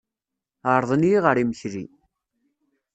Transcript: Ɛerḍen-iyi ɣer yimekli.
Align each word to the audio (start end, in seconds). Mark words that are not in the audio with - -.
Ɛerḍen-iyi 0.71 1.19
ɣer 1.25 1.35
yimekli. 1.37 1.85